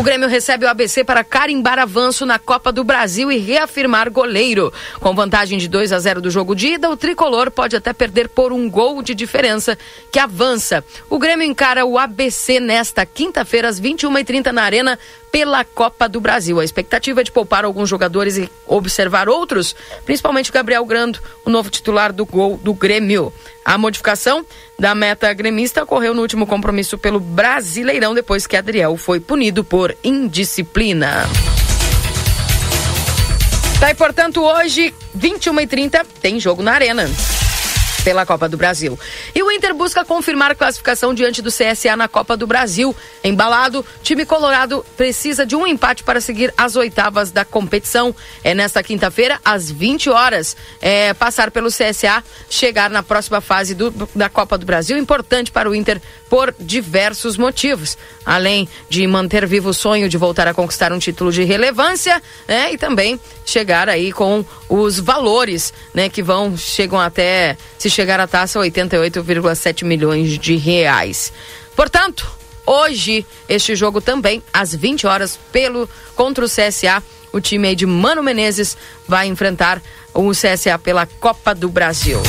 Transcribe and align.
O 0.00 0.02
Grêmio 0.02 0.30
recebe 0.30 0.64
o 0.64 0.68
ABC 0.70 1.04
para 1.04 1.22
carimbar 1.22 1.78
avanço 1.78 2.24
na 2.24 2.38
Copa 2.38 2.72
do 2.72 2.82
Brasil 2.82 3.30
e 3.30 3.36
reafirmar 3.36 4.10
goleiro. 4.10 4.72
Com 4.98 5.14
vantagem 5.14 5.58
de 5.58 5.68
2 5.68 5.92
a 5.92 5.98
0 5.98 6.22
do 6.22 6.30
jogo 6.30 6.54
de 6.56 6.68
ida, 6.68 6.88
o 6.88 6.96
tricolor 6.96 7.50
pode 7.50 7.76
até 7.76 7.92
perder 7.92 8.30
por 8.30 8.50
um 8.50 8.70
gol 8.70 9.02
de 9.02 9.14
diferença 9.14 9.76
que 10.10 10.18
avança. 10.18 10.82
O 11.10 11.18
Grêmio 11.18 11.44
encara 11.44 11.84
o 11.84 11.98
ABC 11.98 12.60
nesta 12.60 13.04
quinta-feira 13.04 13.68
às 13.68 13.78
21h30 13.78 14.46
na 14.46 14.62
Arena 14.62 14.98
pela 15.30 15.64
Copa 15.64 16.08
do 16.08 16.20
Brasil. 16.20 16.60
A 16.60 16.64
expectativa 16.64 17.20
é 17.20 17.24
de 17.24 17.32
poupar 17.32 17.64
alguns 17.64 17.88
jogadores 17.88 18.36
e 18.36 18.50
observar 18.66 19.28
outros, 19.28 19.74
principalmente 20.04 20.50
o 20.50 20.52
Gabriel 20.52 20.84
Grando, 20.84 21.20
o 21.44 21.50
novo 21.50 21.70
titular 21.70 22.12
do 22.12 22.26
gol 22.26 22.58
do 22.62 22.74
Grêmio. 22.74 23.32
A 23.64 23.78
modificação 23.78 24.44
da 24.78 24.94
meta 24.94 25.32
gremista 25.32 25.82
ocorreu 25.82 26.14
no 26.14 26.22
último 26.22 26.46
compromisso 26.46 26.98
pelo 26.98 27.20
Brasileirão, 27.20 28.14
depois 28.14 28.46
que 28.46 28.56
Adriel 28.56 28.96
foi 28.96 29.20
punido 29.20 29.62
por 29.62 29.96
indisciplina. 30.02 31.28
Tá, 33.78 33.90
e 33.90 33.94
portanto, 33.94 34.42
hoje, 34.42 34.94
21h30, 35.16 36.04
tem 36.20 36.38
jogo 36.38 36.62
na 36.62 36.72
Arena 36.72 37.08
pela 38.02 38.24
Copa 38.24 38.48
do 38.48 38.56
Brasil. 38.56 38.98
E 39.34 39.42
o 39.42 39.50
Inter 39.50 39.74
busca 39.74 40.04
confirmar 40.04 40.54
classificação 40.54 41.12
diante 41.14 41.42
do 41.42 41.50
CSA 41.50 41.96
na 41.96 42.08
Copa 42.08 42.36
do 42.36 42.46
Brasil. 42.46 42.94
Embalado, 43.22 43.84
time 44.02 44.24
colorado 44.24 44.84
precisa 44.96 45.44
de 45.44 45.54
um 45.54 45.66
empate 45.66 46.02
para 46.02 46.20
seguir 46.20 46.52
as 46.56 46.76
oitavas 46.76 47.30
da 47.30 47.44
competição. 47.44 48.14
É 48.42 48.54
nesta 48.54 48.82
quinta-feira, 48.82 49.40
às 49.44 49.70
20 49.70 50.10
horas, 50.10 50.56
é, 50.80 51.12
passar 51.14 51.50
pelo 51.50 51.68
CSA, 51.68 52.24
chegar 52.48 52.90
na 52.90 53.02
próxima 53.02 53.40
fase 53.40 53.74
do, 53.74 53.90
da 54.14 54.28
Copa 54.28 54.56
do 54.56 54.66
Brasil. 54.66 54.96
Importante 54.96 55.50
para 55.50 55.68
o 55.68 55.74
Inter 55.74 56.00
por 56.28 56.54
diversos 56.58 57.36
motivos. 57.36 57.98
Além 58.24 58.68
de 58.88 59.06
manter 59.06 59.46
vivo 59.46 59.70
o 59.70 59.74
sonho 59.74 60.08
de 60.08 60.16
voltar 60.16 60.46
a 60.46 60.54
conquistar 60.54 60.92
um 60.92 60.98
título 60.98 61.32
de 61.32 61.42
relevância, 61.42 62.22
né? 62.46 62.72
E 62.72 62.78
também 62.78 63.18
chegar 63.44 63.88
aí 63.88 64.12
com 64.12 64.44
os 64.70 65.00
valores, 65.00 65.74
né? 65.92 66.08
Que 66.08 66.22
vão, 66.22 66.56
chegam 66.56 66.98
até, 66.98 67.58
se 67.76 67.90
chegar 67.90 68.20
a 68.20 68.26
taça, 68.26 68.60
88,7 68.60 69.84
milhões 69.84 70.38
de 70.38 70.56
reais. 70.56 71.32
Portanto, 71.74 72.30
hoje, 72.64 73.26
este 73.48 73.74
jogo 73.74 74.00
também, 74.00 74.42
às 74.52 74.72
20 74.72 75.06
horas, 75.08 75.38
pelo 75.50 75.88
contra 76.14 76.44
o 76.44 76.48
CSA, 76.48 77.02
o 77.32 77.40
time 77.40 77.74
de 77.74 77.84
Mano 77.84 78.22
Menezes 78.22 78.76
vai 79.06 79.26
enfrentar 79.26 79.82
o 80.14 80.30
CSA 80.30 80.78
pela 80.78 81.06
Copa 81.06 81.54
do 81.54 81.68
Brasil. 81.68 82.20